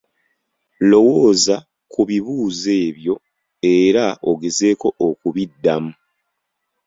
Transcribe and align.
Lowooza 0.89 1.55
ku 1.91 2.01
bibuuzo 2.07 2.69
ebyo 2.87 3.15
era 3.79 4.05
ogezeeko 4.31 4.87
okubiddamu. 5.07 5.91